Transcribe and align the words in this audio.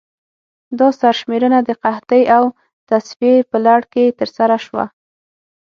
دا 0.79 0.87
سرشمېرنه 0.99 1.59
د 1.63 1.69
قحطۍ 1.83 2.23
او 2.37 2.43
تصفیې 2.89 3.37
په 3.51 3.57
لړ 3.65 3.79
کې 3.93 4.15
ترسره 4.19 4.57
شوه. 4.65 4.85